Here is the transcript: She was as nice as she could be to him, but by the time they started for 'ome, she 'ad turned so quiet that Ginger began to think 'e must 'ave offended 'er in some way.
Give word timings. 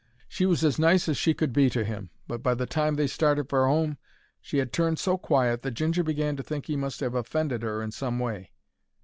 She 0.27 0.47
was 0.47 0.63
as 0.63 0.79
nice 0.79 1.07
as 1.07 1.15
she 1.15 1.35
could 1.35 1.53
be 1.53 1.69
to 1.69 1.83
him, 1.83 2.09
but 2.27 2.41
by 2.41 2.55
the 2.55 2.65
time 2.65 2.95
they 2.95 3.05
started 3.05 3.47
for 3.47 3.67
'ome, 3.67 3.99
she 4.41 4.59
'ad 4.59 4.73
turned 4.73 4.97
so 4.97 5.15
quiet 5.15 5.61
that 5.61 5.75
Ginger 5.75 6.01
began 6.01 6.35
to 6.37 6.41
think 6.41 6.67
'e 6.71 6.75
must 6.75 7.03
'ave 7.03 7.15
offended 7.15 7.63
'er 7.63 7.83
in 7.83 7.91
some 7.91 8.17
way. 8.17 8.49